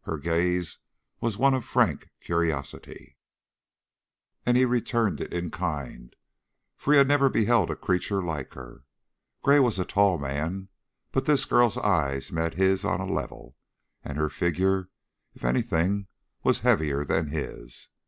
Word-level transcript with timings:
Her 0.00 0.18
gaze 0.18 0.78
was 1.20 1.38
one 1.38 1.54
of 1.54 1.64
frank 1.64 2.08
curiosity, 2.20 3.16
and 4.44 4.56
he 4.56 4.64
returned 4.64 5.20
it 5.20 5.32
in 5.32 5.52
kind, 5.52 6.16
for 6.76 6.90
he 6.94 6.98
had 6.98 7.06
never 7.06 7.28
beheld 7.28 7.70
a 7.70 7.76
creature 7.76 8.20
like 8.20 8.54
her. 8.54 8.82
Gray 9.40 9.60
was 9.60 9.78
a 9.78 9.84
tall 9.84 10.18
man, 10.18 10.68
but 11.12 11.26
this 11.26 11.44
girl's 11.44 11.76
eyes 11.78 12.32
met 12.32 12.54
his 12.54 12.84
on 12.84 13.00
a 13.00 13.06
level, 13.06 13.56
and 14.02 14.18
her 14.18 14.28
figure, 14.28 14.88
if 15.32 15.44
anything, 15.44 16.08
was 16.42 16.58
heavier 16.58 17.04
than 17.04 17.28
his. 17.28 17.88